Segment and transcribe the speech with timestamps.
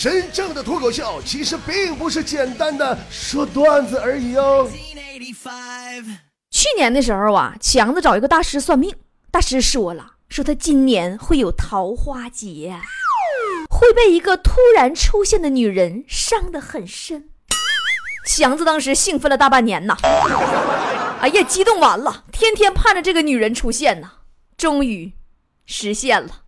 [0.00, 4.66] 真正的脱口秀其实并不是简单的说段子而已哦。
[6.50, 8.94] 去年的时候啊，强子找一个大师算命，
[9.30, 12.80] 大师说了，说他今年会有桃花劫，
[13.68, 17.28] 会被一个突然出现的女人伤得很深。
[18.24, 19.98] 强子当时兴奋了大半年呐，
[21.20, 24.12] 哎呀，激动完了，天天盼着这个女人出现呐，
[24.56, 25.12] 终于
[25.66, 26.44] 实现了。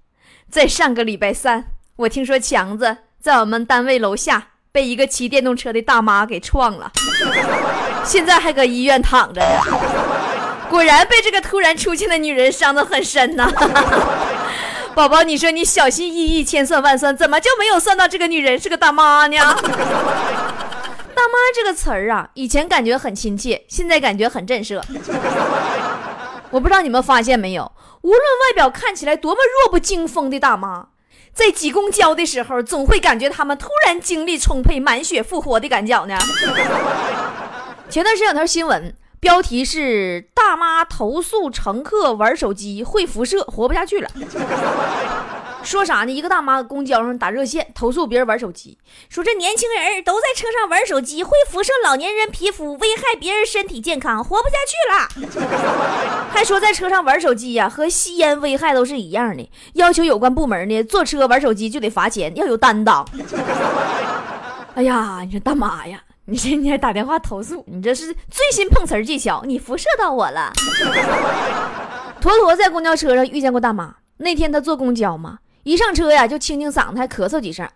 [0.48, 6.90] 在上个礼拜三，我听说强子在我们单位楼下被一个骑电动车的大妈给撞了，
[8.04, 9.60] 现在还搁医院躺着呢。
[10.68, 13.48] 果然被这个突然出现的女人伤得很深呐。
[14.96, 19.36] 宝宝，你说你小心翼翼、千算万算，怎么就没有算到这个女人是个大妈呢？
[21.14, 24.82] 大妈这个词儿啊，以前感觉很亲切，现在感觉很震慑。
[26.50, 27.70] 我不知道你们发现没有，
[28.02, 30.88] 无论外表看起来多么弱不禁风的大妈，
[31.34, 36.16] 在挤公交的时候，总会感觉他们突然精力充沛、满血复活的感觉呢。
[37.88, 44.10] 前段时间有条新闻，标题是“大妈投诉乘客玩手机会辐射，活不下去了”。
[45.64, 46.12] 说啥呢？
[46.12, 56.28] 一个大妈公交上打热线投诉别人玩手机，说这年轻人都在车上玩手机，会辐射老年人皮肤，危害别人身体健康，活不下去了。
[56.32, 63.06] 还说在车上玩手机呀，和吸烟危害都是一样的，要求有关部门呢，坐车玩手机就得罚钱，要有担当。
[64.74, 70.52] 哎呀，你说大妈呀，你这你还打电话投诉，你这是最新碰瓷技巧，你辐射到我了。
[72.20, 75.38] 坨坨在公交车上遇见过大妈，那天他坐公交嘛。
[75.64, 77.66] 一上车呀，就清清嗓子，还咳嗽几声。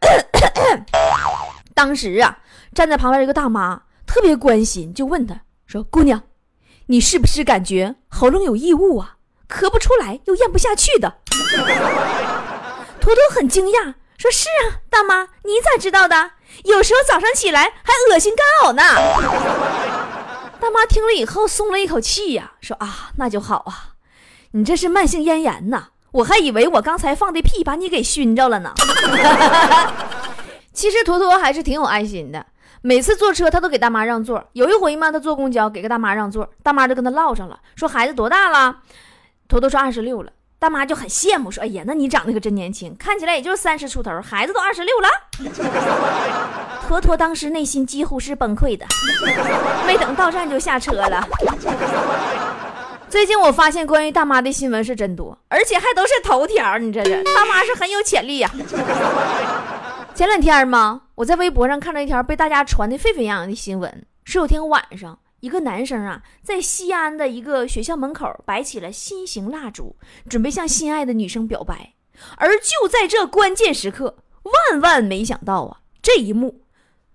[1.74, 2.38] 当时啊，
[2.74, 6.22] 站在旁边一个大妈特别关心，就问他说：“姑娘，
[6.86, 9.16] 你是不是感觉喉咙有异物啊？
[9.48, 11.18] 咳不出来又咽不下去的？”
[13.00, 16.32] 坨坨很惊讶，说：“是啊，大妈，你咋知道的？
[16.64, 18.82] 有时候早上起来还恶心干呕呢。”
[20.58, 23.94] 大妈听了以后松了一口气呀，说：“啊，那就好啊，
[24.52, 28.72] 你这是慢性咽炎呐。”我还以为我刚才放的屁把你给熏着了呢。
[30.72, 32.46] 其实坨坨还是挺有爱心的，
[32.80, 34.42] 每次坐车他都给大妈让座。
[34.54, 38.78] 有一回嘛，他坐公交给个大妈让座，大妈就跟他唠上了，说孩子多大了？
[39.46, 40.32] 坨坨说二十六了。
[40.58, 45.08] 大妈就很羡慕，说哎呀，那你长得可真年轻，看起来也就三十出头，孩子都二十六了。
[46.88, 48.86] 坨坨当时内心几乎是崩溃的，
[49.86, 51.28] 没等到站就下车了。
[53.08, 56.76] 最近我发现关于大妈的新闻是真多，而且还都是头条。
[56.76, 58.50] 你这是 大妈是很有潜力呀。
[60.14, 69.94] 前两天嘛，我在微博上看到一条被大家传的沸沸扬扬的新闻，是有天晚上，一个男生啊，在西安的一个学校门口摆起了心形蜡烛，
[70.28, 71.92] 准备向心爱的女生表白。
[72.36, 76.62] 而就在这关键时刻，万万没想到啊，这一幕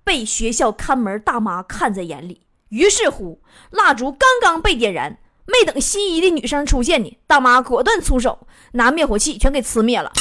[0.06, 2.44] 被学校看门大妈看在眼里。
[2.70, 3.42] 于是乎，
[3.72, 5.18] 蜡烛刚刚被点燃。
[5.46, 8.40] 没等心仪的女生出现呢，大妈果断出手，
[8.74, 10.12] 拿灭火器全给呲灭了。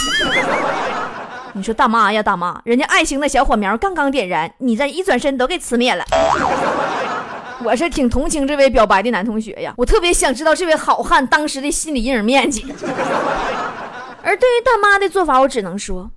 [1.53, 6.04] 你说大妈呀，大妈，人家爱情的小火苗刚刚点燃，你这一转身都给呲灭了。
[7.62, 12.64] 我是挺同情这位表白的男同学呀，我特别想知道这位好汉当时的心理阴影面积。
[14.22, 16.10] 而对于大妈的做法，我只能说，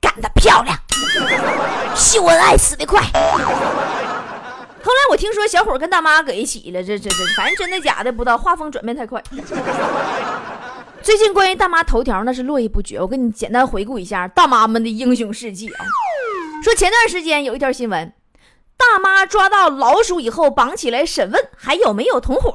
[0.00, 0.78] 干得漂亮，
[1.94, 3.02] 秀恩爱死得快。
[4.82, 9.22] 后来我听说小伙跟大妈搁一起了，这这这，反正真的假的不知道，画风转变太快。
[11.02, 15.84] 最近关于大妈头条那是络绎不绝，我跟你简单回顾一下大妈们的英雄事迹啊。
[16.62, 18.12] 说前段时间有一条新闻，
[18.76, 22.52] 大妈抓到老鼠以后绑起来审问，还有没有同伙？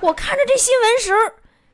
[0.00, 1.18] 我看着这新闻时候，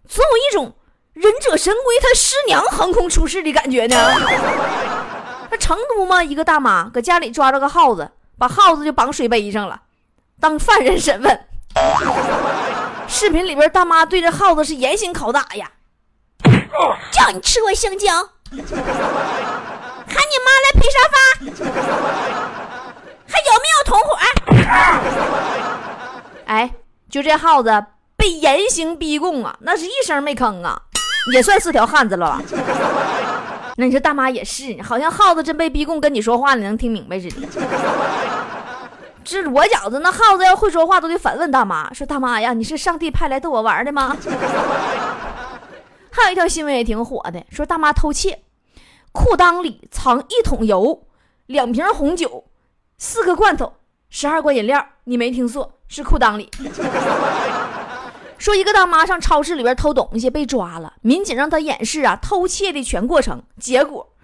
[0.08, 0.74] 总有一种
[1.12, 3.96] 忍者神龟他师娘横空出世的感觉呢。
[5.50, 8.10] 那成都嘛，一个大妈搁家里抓着个耗子。
[8.40, 9.82] 把耗子就绑水杯上了，
[10.40, 11.40] 当犯人审问。
[13.06, 15.70] 视频里边大妈对着耗子是严刑拷打呀，
[17.12, 18.64] 叫你吃过香蕉，喊你
[20.46, 21.16] 妈来陪沙发，
[23.28, 24.16] 还有没有同伙？
[26.48, 26.72] 哎，
[27.10, 27.84] 就这耗子
[28.16, 30.80] 被严刑逼供啊，那是一声没吭啊，
[31.34, 32.40] 也算是条汉子了吧？
[33.76, 37.48] 那你说大妈也是，好像耗子真被逼供跟你说话，你能听明白似的。
[39.22, 44.16] 这我觉着，那耗子要会说话，都得反问大妈，说大妈呀，你是上帝派来逗我玩的吗？
[46.10, 48.40] 还有一条新闻也挺火的，说大妈偷窃，
[49.12, 51.06] 裤裆里藏一桶油、
[51.46, 52.44] 两瓶红酒、
[52.98, 53.74] 四个罐头、
[54.08, 56.50] 十二罐饮料，你没听错，是裤裆里。
[58.40, 64.14] 说一个大妈上超市里边偷东西被抓了，民警让她演示啊偷窃的全过程，结果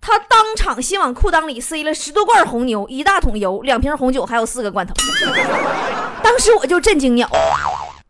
[0.00, 4.94] 她当场先往裤裆里塞了十多罐红牛、一大桶油、两瓶红酒，还有四个罐头。
[6.22, 7.30] 当时我就震惊了，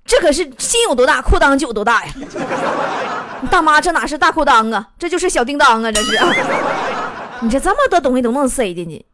[0.05, 2.15] 这可是心有多大，裤裆就有多大呀！
[3.51, 5.91] 大妈，这哪是大裤裆啊，这就是小叮当啊！
[5.91, 6.17] 这是，
[7.43, 9.05] 你这这么多东西都能塞进去，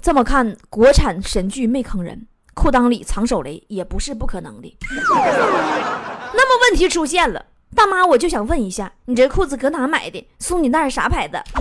[0.00, 4.76] 这么看，国产神剧没坑人，裤裆里藏手雷也不是不可能的。
[6.32, 7.44] 那么问题出现了，
[7.74, 10.26] 大妈，我就想问一下，你这裤子搁哪买的？
[10.38, 11.38] 松紧带啥牌子？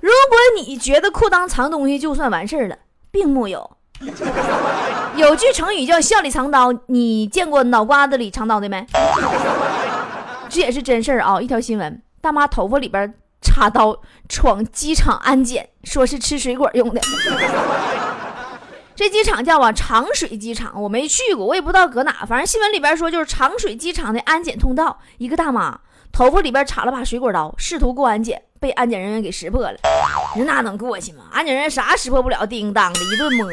[0.00, 2.76] 如果你觉得裤裆藏东西就算完事儿了，
[3.10, 3.68] 并木有。
[5.16, 8.86] 有句成语叫“笑里藏刀”，你见过脑瓜子里藏刀的没？
[10.48, 11.40] 这也是真事儿啊！
[11.40, 13.12] 一条新闻，大妈头发里边
[13.42, 17.00] 插刀闯机场安检，说是吃水果用的。
[19.00, 22.12] 这机场叫啊长水机场，我没去过，我也不知道搁哪。
[22.28, 25.80] 反正新闻里边说，就是长水机场的安检通道，一个大妈
[26.12, 29.78] 头发里边插了把水果刀，试图过安检，被安检人员给识破了。
[30.36, 31.24] 你那能过去吗？
[31.32, 33.46] 安检人员啥识破不了，叮当的一顿摸。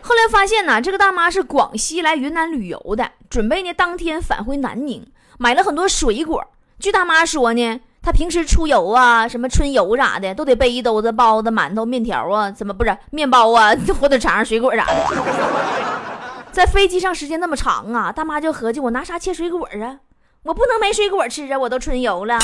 [0.00, 5.06] 后来发现呢，这个大妈是广西来云南旅游的，准备呢当天返回南宁，
[5.36, 6.42] 买了很多水果。
[6.78, 14.94] 据大妈说呢，她平时出游啊，什么春游啥的，都得背一兜子包子、馒头、面条啊，怎么不是面包啊、 火腿肠、水果啥的。
[16.50, 20.00] 在飞机上时间那么长啊，大妈就合计，我拿啥切水果啊？
[20.42, 21.58] 我不能没水果吃啊！
[21.58, 22.38] 我都春游了，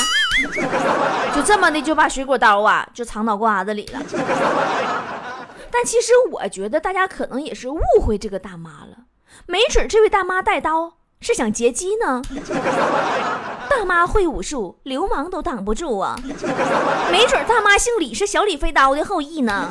[1.33, 3.99] 就这么的就把水果刀啊就藏脑瓜子里了。
[5.71, 8.97] 但其实我觉得大家可能也是误会这个大妈了，
[9.47, 12.21] 没准这位大妈带刀是想劫机呢。
[13.77, 16.17] 大妈会武术，流氓都挡不住啊！
[17.11, 19.69] 没准大妈姓李，是小李飞刀的后裔呢。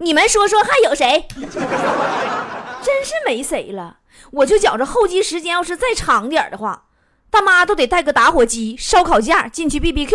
[0.00, 1.26] 你们说说还有谁？
[1.40, 3.96] 真是没谁了。
[4.30, 6.84] 我就觉着候机时间要是再长点的话。
[7.30, 10.14] 大妈都得带个打火机、烧烤架进去 B B Q。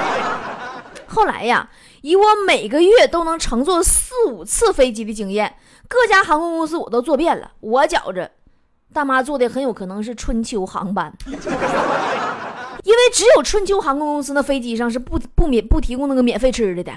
[1.08, 1.70] 后来呀，
[2.02, 5.56] 以我每个月都能乘坐四五次飞机的经验，
[5.88, 7.52] 各家航空公司我都坐遍了。
[7.60, 8.32] 我觉着，
[8.96, 16.92] 大妈坐的很有可能是春秋航班，因为只有春秋航空公司那飞机上是不不免不提供那个免费吃的的，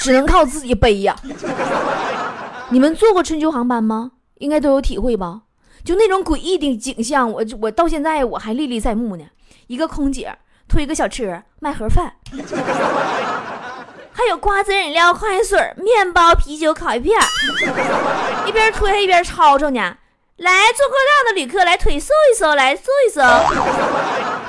[0.00, 1.14] 只能靠自己背呀。
[2.70, 4.10] 你们坐过春秋航班吗？
[4.38, 5.42] 应该都有体会吧。
[5.84, 9.22] 就那种诡异的景象，我我到现在我还历历在目呢。
[9.68, 10.36] 一个空姐
[10.66, 12.14] 推个小车卖盒饭，
[14.10, 17.16] 还有瓜子、饮料、矿泉水、面包、啤酒、烤鱼片，
[18.44, 19.96] 一边推还一边吵吵呢。
[20.42, 23.20] 来坐过量的旅客来推搜一搜，来坐一搜。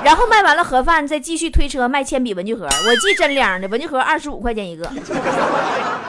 [0.02, 2.64] 然后卖完了盒饭，再继续推车卖铅笔、文具盒。
[2.64, 4.90] 我记真亮的，文具盒二十五块钱一个。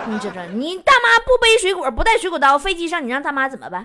[0.07, 3.83] 你这这，你大妈不背水果，不带水果刀，飞机上你让大妈怎么办？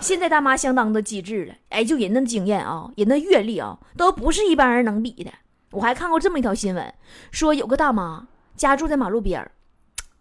[0.00, 5.30] 现在大妈相当的机智了，哎，就人的经验啊，人的阅历啊，都不是一般人能比的。
[5.70, 6.92] 我还看过这么一条新闻，
[7.30, 9.50] 说有个大妈家住在马路边儿，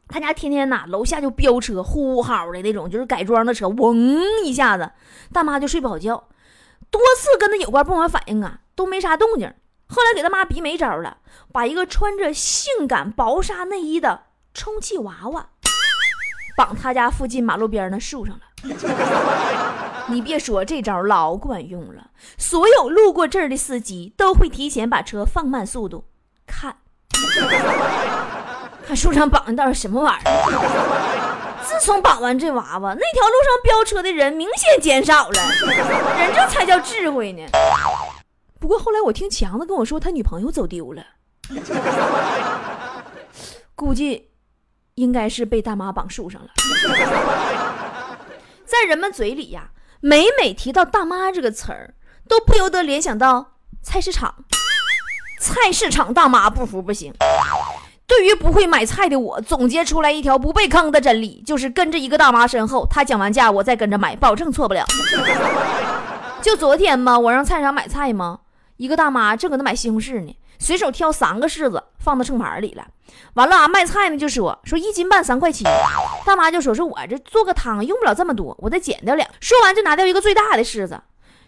[0.08, 4.92] 他家天天呐楼下就飙车，呼号的那种，就是改装的车，嗡一下子，
[5.34, 6.26] 大妈就睡不好觉。
[6.92, 9.54] 多次跟那有关部门反映啊，都没啥动静。
[9.88, 11.18] 后来给他妈逼没招了，
[11.52, 14.24] 把一个穿着性感薄纱内衣的
[14.54, 15.50] 充气娃娃
[16.58, 18.42] 绑他家附近马路边那树上了。
[20.08, 26.06] 你别说，这招老管用了，所有路过这儿的司机都会提前把车放慢速度，
[26.48, 26.78] 看
[28.86, 31.62] 看树上绑的到底什么玩意儿。
[31.64, 35.40] 自从绑完这娃娃，那条路上飙车的人明显减少了，
[36.18, 37.44] 人这才叫智慧呢。
[38.60, 41.04] 不过后来我听强子跟我说，他女朋友走丢了，
[43.76, 44.30] 估计
[44.94, 46.50] 应该是被大妈绑树上了。
[48.66, 51.96] 在人们嘴里呀，每每提到“大妈”这个词儿，
[52.28, 54.46] 都不由得联想到菜市场。
[55.40, 57.14] 菜市场大妈不服不行。
[58.08, 64.86] 对于不会买菜的我，总结出来一条不被坑的真理，就是跟着一个大妈身后，她讲完价，我再跟着买，保证错不了。
[66.42, 68.40] 就昨天嘛，我让菜场买菜嘛，
[68.78, 72.86] 一个大妈正搁那买西红柿呢，随手挑三个柿子放到秤盘里了。
[73.34, 75.64] 完了啊，卖菜呢就说说一斤半三块七，
[76.26, 79.28] 大妈就说说我这做个汤用不了这么多，我再减掉两。
[79.40, 81.02] 说完就拿掉一个最大的柿子。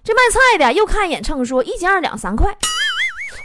[0.03, 2.57] 这卖菜的又看一眼秤，说一斤二两三块。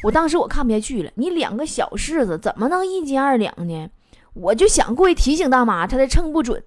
[0.03, 3.89] 我当时我看不下去了，你两个小柿子怎么能一斤二两呢？
[4.35, 6.63] 我就想过去提醒大妈，她的秤不准。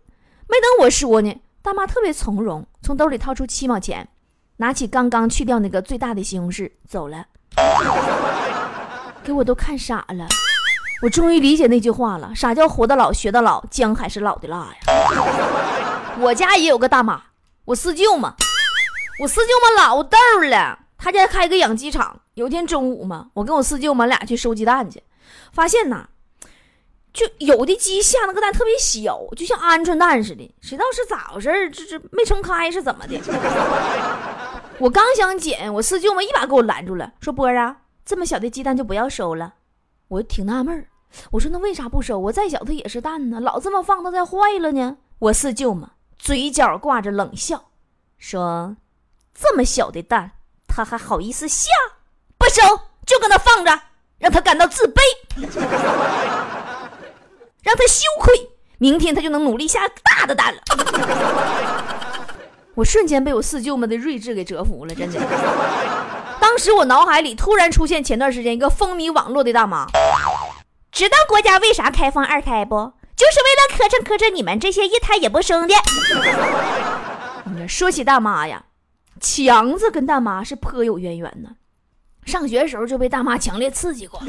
[0.47, 4.07] 没等我说呢，大妈特别从容，从兜里掏出七毛钱，
[4.57, 7.25] 拿起刚刚去掉那个最大的西红柿走了，
[9.23, 10.27] 给我都看傻了。
[11.01, 14.75] 我终于理解那句话了，啥叫活到老学到老，姜还是老的辣呀。
[16.19, 17.21] 我家也有个大妈，
[17.65, 18.35] 我四舅嘛，
[19.19, 22.21] 我四舅嘛老逗了，他家开个养鸡场。
[22.35, 25.01] 有天中午嘛，我跟我四舅们俩去收鸡蛋去，
[25.51, 26.07] 发现呐，
[27.11, 31.69] 就有的鸡下那个蛋特别小，就像鹌鹑蛋似的，谁知道是咋回事？
[31.69, 33.19] 这这没撑开是怎么的？
[34.79, 39.55] 我刚想捡，我四舅们一把给我拦住了，说波啊，这么小的鸡蛋就不要收了。
[40.09, 40.87] 我挺纳闷儿，
[41.31, 42.19] 我说那为啥不收？
[42.19, 44.97] 我再小它也是蛋呢，老这么放它再坏了呢？
[45.19, 47.71] 我四舅嘛嘴角挂着冷笑，
[48.17, 48.75] 说
[49.33, 50.33] 这么小的蛋，
[50.67, 51.69] 他还好意思下？
[52.55, 53.81] 不收就搁那放着，
[54.17, 55.01] 让他感到自卑，
[57.61, 60.61] 让他羞愧，明天他就能努力下大的蛋了。
[62.75, 65.19] 我瞬间被我四舅们的睿智给折服了，真的。
[66.39, 69.87] 当时我脑海里突然出现前段时间一个风靡网络的大妈，
[70.93, 72.93] 知道国家为啥开放二胎不？
[73.17, 75.75] 就是为了磕碜磕碜你们这些一胎也不生的。
[77.67, 78.63] 说起大妈呀，
[79.19, 81.49] 强子跟大妈是颇有渊源的。
[82.25, 84.19] 上学时候就被大妈强烈刺激过。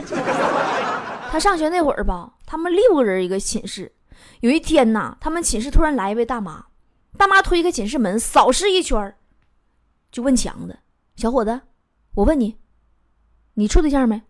[1.30, 3.92] 他上学那会儿吧，他们六个人一个寝室。
[4.40, 6.66] 有一天呐，他们寝室突然来一位大妈，
[7.16, 9.14] 大妈推开寝室门，扫视一圈，
[10.12, 10.78] 就问强子
[11.16, 11.60] ：“小伙子，
[12.14, 12.58] 我问你，
[13.54, 14.22] 你处对象没？”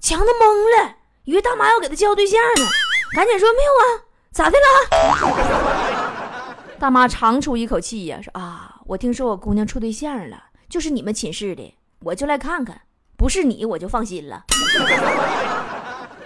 [0.00, 2.66] 强子懵了，以为大妈要给他介绍对象呢，
[3.14, 6.04] 赶紧说：“没有啊，咋的了？”
[6.78, 11.74] 大妈长出一口气呀，说：“啊，我听说我姑娘处对象了，就是你们寝室的。”
[12.04, 12.80] 我就来看看，
[13.16, 14.44] 不是你我就放心了。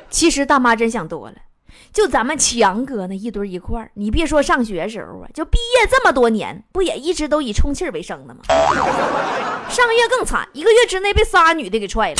[0.08, 1.36] 其实大妈真想多了，
[1.92, 8.40] 就咱们强哥那一堆一块儿，你别说上学时候啊，就毕业这么多年，不也一直都以充气为生的吗？
[9.68, 12.16] 上个月更惨，一个月之内被仨女的给踹了，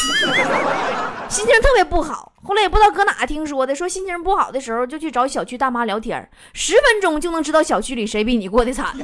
[1.28, 2.32] 心情特别不好。
[2.42, 8.94] 后来也不知道搁哪听说的，说心情不好的时候就去找小区大妈聊天，十分钟就能知道小区里谁比你过得惨。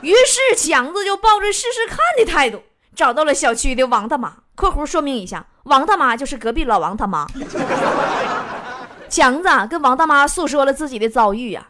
[0.00, 2.62] 于是强子就抱着试试看的态度。
[2.94, 7.26] 找到了小区的王大妈（括弧说明一下，王大妈就是隔壁老王他妈）。
[9.10, 11.68] 强子跟王大妈诉说了自己的遭遇呀。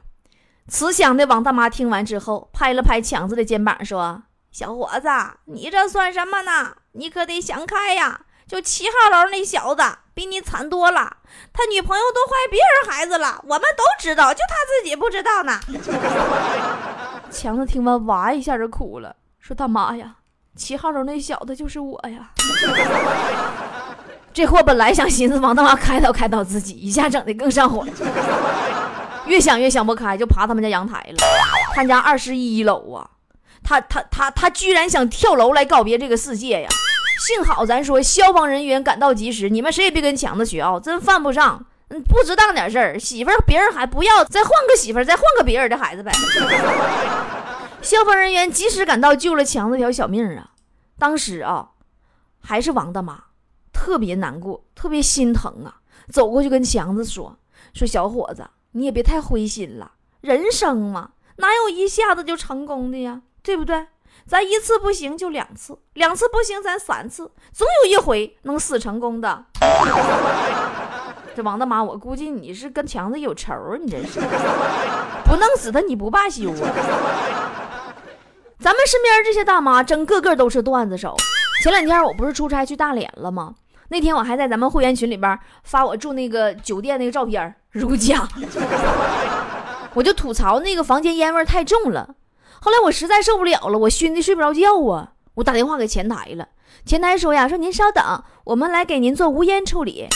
[0.69, 5.09] 慈祥的王大妈听完之后，拍了拍强子的肩膀，说：“小伙子，
[5.45, 6.76] 你这算什么呢？
[6.93, 8.23] 你可得想开呀！
[8.47, 9.83] 就七号楼那小子
[10.14, 11.19] 比你惨多了，
[11.52, 15.61] 他女朋友都怀别人孩子了，我们都知道，就他自己不知道呢。
[17.31, 20.16] ”强子听完，哇一下就哭了，说：“大妈呀！”
[20.57, 22.31] 七号楼那小子就是我呀！
[24.33, 27.93] 这货本来想寻思王大妈开导开导自己，一下整的更上火了，
[29.27, 31.17] 越想越想不开，就爬他们家阳台了。
[31.73, 33.07] 他家二十一楼啊，
[33.63, 36.69] 他他他他居然想跳楼来告别这个世界呀！
[37.27, 41.65] 幸好咱说消防人员赶到及时，你们谁也别跟强子学啊，真犯不上，
[42.09, 46.13] 不值当点事儿，媳妇儿别人还不要，再换个媳妇儿，再换个别人的孩子呗。
[47.85, 50.53] 消防人员及时赶到，救了强子条小命啊！
[50.99, 51.73] 当时啊，
[52.41, 53.25] 还是王大妈，
[53.75, 57.37] 特别难过，特别心疼啊，走过去跟强子说
[57.75, 63.21] ：“说小伙子，你也别太灰心了，人生嘛，哪有一下子就成功的呀？
[63.43, 63.88] 对不对？
[64.26, 69.45] 咱一次不行就两次，两次不行咱三次，总有一回能死成功的。
[71.37, 74.21] ”这王大妈，我估计你是跟强子有仇，你真是
[75.26, 77.50] 不弄死他你不罢休啊！
[78.64, 81.14] 咱们身边这些大妈，真个个都是段子手。
[81.62, 83.56] 前两天我不是出差去大连了吗？
[83.88, 88.26] 那天我还在咱们会员群里边发我住那个酒店那个照片，如家。
[89.92, 92.14] 我就吐槽那个房间烟味太重了。
[92.59, 95.12] 后来我实在受不了了，我熏的睡不着觉啊。
[95.35, 96.49] 我打电话给前台了，
[96.87, 100.09] 前台说呀，说您稍等，我们来给您做无烟处理。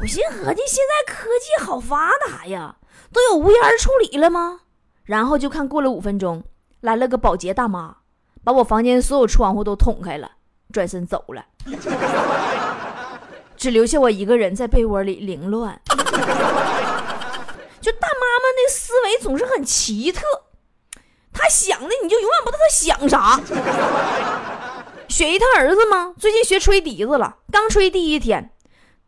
[0.00, 2.76] 我心合计，现在科技好发达呀，
[3.12, 4.60] 都有无烟处理了吗？
[5.02, 6.44] 然后就看过了五分钟。
[6.82, 7.96] 来了个保洁大妈，
[8.42, 10.32] 把我房间所有窗户都捅开了，
[10.72, 11.46] 转身走了，
[13.56, 15.80] 只留下我一个人在被窝里凌乱。
[17.80, 20.22] 就大妈们的思维总是很奇特，
[21.32, 23.40] 她想的你就永远不知道她想啥。
[25.08, 26.14] 雪姨她儿子吗？
[26.18, 28.50] 最近学吹笛子了，刚吹第一天，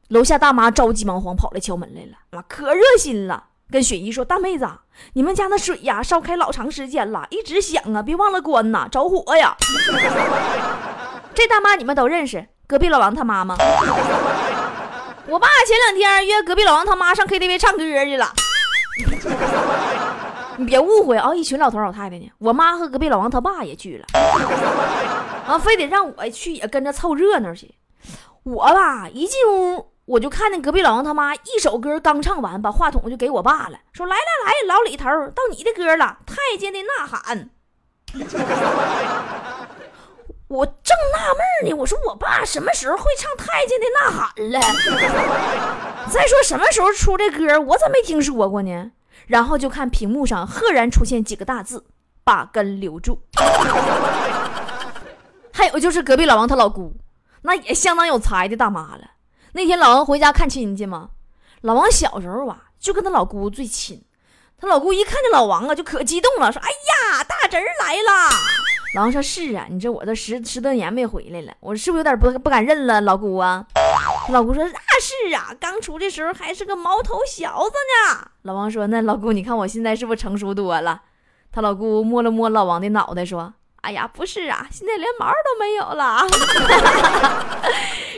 [0.08, 3.48] 楼下大妈着急忙慌跑来敲门来了，妈可热心了。
[3.74, 4.70] 跟雪姨说：“大妹子，
[5.14, 9.56] 你们家那水呀烧开老长时间了，一直响啊，别忘了关呐，着火呀！”
[11.34, 13.56] 这大妈你们都认识，隔壁老王他妈吗？
[15.26, 18.32] 我爸前两天约隔壁老王他妈上 KTV 唱歌去了。
[20.56, 22.30] 你别误会啊，一群老头老太太呢。
[22.38, 24.06] 我妈和隔壁老王他爸也去了，
[25.48, 27.74] 啊，非得让我去也跟着凑热闹去。
[28.44, 29.93] 我吧一进屋。
[30.06, 37.38] 我就看见隔壁老王他妈一首歌刚唱完，把话筒就给我爸了，说：“来来来，老李头，到你的歌了，《太监的呐喊》。”
[40.46, 41.38] 我正纳闷
[41.70, 44.60] 呢，我说我爸什么时候会唱太监的呐喊了？
[46.12, 48.92] 再说什么时候出这歌，我咋没听说过呢？
[49.26, 51.86] 然后就看屏幕上赫然出现几个大字：
[52.22, 53.22] 把根留住。
[55.50, 56.94] 还有就是隔壁老王他老姑，
[57.40, 59.12] 那也相当有才的大妈了。
[59.54, 61.10] 那天老王回家看亲戚嘛，
[61.60, 64.04] 老王小时候啊就跟他老姑最亲，
[64.58, 68.30] 他老姑一看见老王啊就可激动了，说：“哎呀，大侄儿来啦！”
[68.96, 73.64] 老王说：“是啊，你这我都十十多年没回来了，我是不是有点不不敢认了，老姑啊？”
[74.30, 77.76] 老姑说：“那是啊，刚出的时候还是个毛头小子
[78.10, 81.02] 呢。”老王说：“那老姑，你看我现在是不是成熟多了？”
[81.52, 86.26] 他老姑摸了摸老王的脑袋，说：“哎呀，不是啊，现在连毛都没有了。”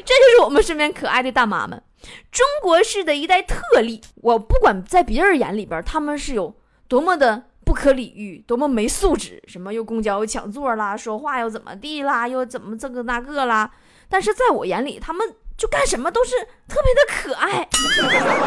[0.07, 1.83] 这就是我们身边可爱的大妈们，
[2.31, 4.01] 中国式的一代特例。
[4.23, 6.55] 我不管在别人眼里边，他们是有
[6.89, 7.45] 多么的。
[7.67, 9.43] 不可理喻，多么没素质！
[9.49, 13.69] 什么又公交又抢座啦，说话又怎么地啦，又怎么这个那个啦？
[14.09, 16.37] 但是在我眼里，他们就干什么都是
[16.69, 17.69] 特别的可爱。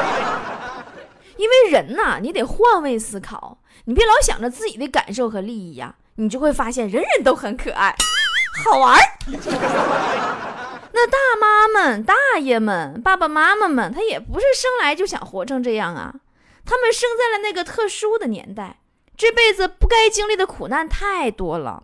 [1.35, 7.95] 因为人呐，你得换位思考，你别老想着自己的感受和利益呀，你就会发现人人都很可爱，
[8.65, 8.99] 好玩。
[10.91, 16.13] 那大妈们、大爷们、爸爸妈妈们，他也不是生来就想活成这样啊，
[16.65, 18.81] 他们生在了那个特殊的年代。
[19.15, 21.83] 这辈子不该经历的苦难太多了，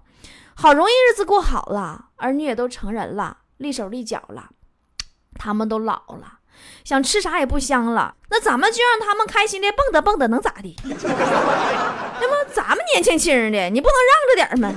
[0.54, 4.50] 好容易日子过好了，儿女也都成人了，立手立脚了，
[5.40, 6.40] 他们都老了，
[6.84, 8.16] 想吃啥也不香了。
[8.30, 10.76] 那咱们就让他们开心的蹦跶蹦跶，能咋地？
[10.84, 14.74] 那么咱们年轻轻的，你不能让着点吗？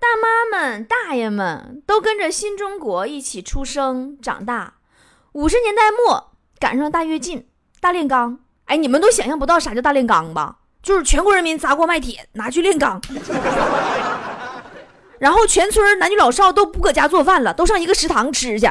[0.00, 4.74] 大妈们、大爷们都跟着新中国一起出生长大，
[5.32, 7.48] 五十年代末赶上大跃进、
[7.80, 10.56] 大炼钢，哎，你们都想象不到啥叫大炼钢吧？
[10.82, 13.00] 就是全国人民砸锅卖铁拿去炼钢，
[15.18, 18.70] 然后全村男女老少都不搁家做饭了，都上一个食堂吃去。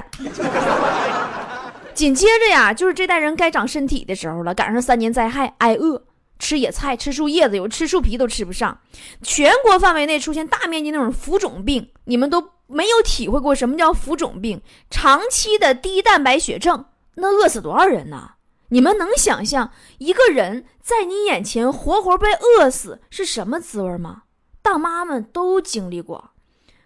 [1.93, 6.03] 紧接着呀，就是这代人该长身体的时候了，赶上三年灾害，挨饿，
[6.39, 8.79] 吃野菜，吃树叶子，有吃树皮都吃不上。
[9.21, 18.31] 全国范围内出现大面积那种浮肿病，你们都没有体会过什么叫浮肿病，长期的低蛋白血症，那饿死多少人呢？
[18.69, 24.23] 你们能想象一个人在你眼前活活被饿死是什么滋味吗？
[24.63, 26.31] 大妈们都经历过。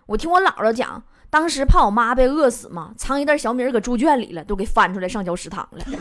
[0.07, 1.03] 我听我姥姥讲，
[1.37, 5.85] 当时怕我妈被饿死嘛，藏一袋小米搁猪圈里了，都给翻出来上交食堂了。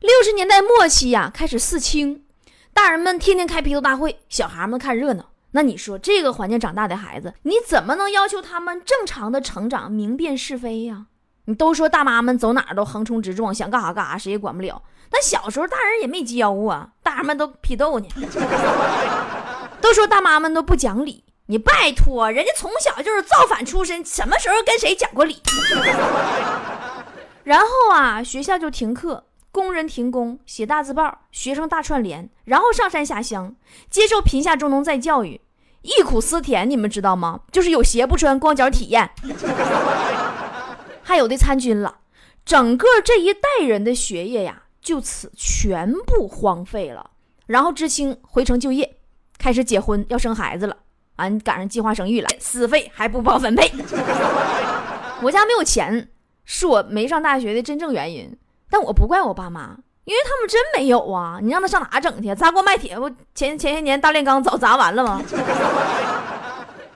[0.00, 2.24] 六十年代末期呀，开始四清，
[2.72, 5.26] 大人们天天开批斗大会，小孩们看热闹。
[5.52, 11.06] 那你说这个环境长大的孩子，你怎么能要求他们正常的成长，明辨是非呀？
[11.44, 14.82] 你都说大妈们走哪儿都横冲直撞，想干啥干啥，谁也管不了。
[15.08, 18.08] 但小时候大人也没教啊，大人们都批斗呢。
[19.80, 25.42] 都说大妈们都不讲理，你拜托，人家从小就是造反出身，什么时候跟谁讲过理？
[27.44, 33.54] 然后啊，学校就停课，工人停工，写大字报，学生大串联，然后上山下乡，
[33.90, 35.42] 接受贫下中农再教育，
[35.82, 37.40] 忆苦思甜，你们知道吗？
[37.52, 39.10] 就是有鞋不穿，光脚体验。
[41.02, 41.98] 还有的参军了，
[42.46, 47.10] 整个这一代人的学业呀，就此全部荒废了。
[47.44, 48.96] 然后知青回城就业，
[49.36, 50.78] 开始结婚要生孩子了。
[51.16, 53.70] 俺赶上计划生育了，私费还不包分配。
[55.22, 56.10] 我家没有钱，
[56.44, 58.36] 是我没上大学的真正原因。
[58.68, 61.38] 但我不怪我爸妈，因为他们真没有啊。
[61.40, 62.34] 你让他上哪整去？
[62.34, 65.22] 砸锅卖铁，不前前些年大炼钢早砸完了吗？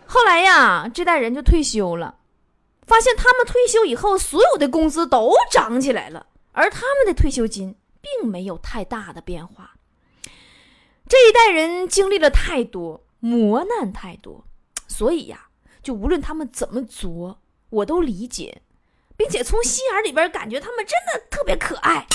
[0.07, 2.17] 后来呀，这代人就退休了。
[2.87, 9.73] 发现他们退休以后，所有的工资都涨起来了，而他们的退休金并没有太大的变化。
[11.07, 14.45] 这一代人经历了太多磨难，太多，
[14.87, 15.49] 所以呀，
[15.83, 18.63] 就无论他们怎么作，我都理解，
[19.17, 22.07] 并且从心眼里边感觉他们真的特别可爱。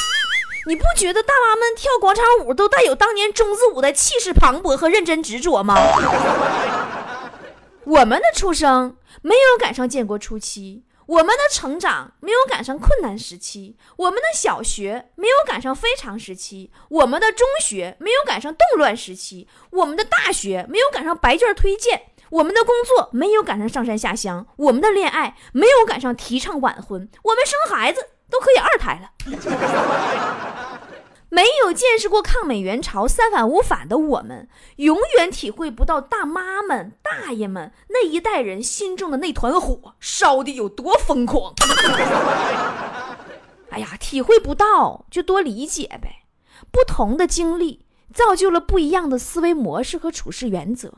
[0.66, 5.76] 你不觉得大妈们跳广场舞都带有当年中字舞的气势磅礴和认真执着吗？
[7.84, 29.12] 我们的出生没有赶上建国初期，我们的成长没有赶上困难时期，我们的小学没有赶上非常时期，我们的中学没有赶上动乱时期，我们的大学没有赶上白卷推荐，我们的工作没有赶上上山下乡，我们的恋爱没有赶上提倡晚婚，我们生孩子都可以二胎了。
[31.34, 41.56] 没有见识过抗美援朝、三反五反的我们，永远体会不到大妈们、大爷们那一代人心中的那团火烧的有多疯狂。
[43.72, 46.28] 哎呀，体会不到就多理解呗。
[46.72, 50.94] 不同的经历造就了不一样的思维模式和处事原则。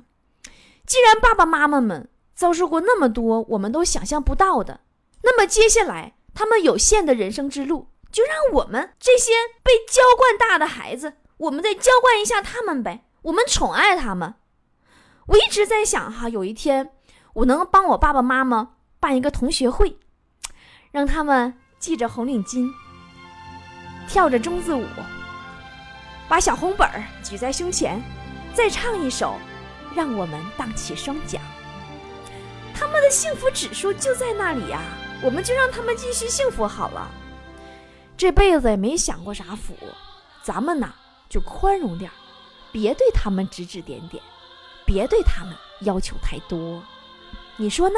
[0.86, 4.82] 既然爸爸妈妈们遭受过那么多我们都想象不到的，
[5.24, 14.36] 那么接下来他们有限的人生之路，就让我们这些被娇惯大的孩子，我们再娇惯一下他们呗，我们宠爱他们。
[15.25, 16.93] 我一直在想哈，有一天
[17.34, 19.97] 我能帮我爸爸妈妈办一个同学会，
[20.93, 22.71] 让他们系着红领巾，
[24.08, 24.86] 跳着中字舞，
[26.30, 28.01] 把小红本儿举在胸前，
[28.54, 29.36] 再唱一首。
[29.93, 31.41] 让我们荡起双桨，
[32.73, 34.82] 他们的幸福指数就在那里呀，
[35.21, 37.10] 我们就让他们继续幸福好了。
[38.17, 39.75] 这辈子也没享过啥福，
[40.41, 40.93] 咱们呢
[41.30, 42.10] 就宽容点
[42.71, 44.23] 别对他们指指点点，
[44.86, 46.82] 别对他们要求太多，
[47.58, 47.95] 你说呢？